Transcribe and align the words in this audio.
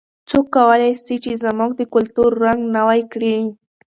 څوک 0.29 0.45
کولای 0.55 0.91
سي 1.05 1.15
چې 1.23 1.31
زموږ 1.43 1.71
د 1.79 1.81
کلتور 1.93 2.29
رنګ 2.45 2.61
نوی 2.77 3.01
کړي؟ 3.13 3.35